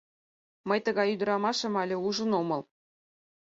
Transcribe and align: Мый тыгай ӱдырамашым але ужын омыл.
Мый 0.67 0.79
тыгай 0.85 1.07
ӱдырамашым 1.13 1.73
але 1.81 1.95
ужын 2.07 2.31
омыл. 2.41 2.61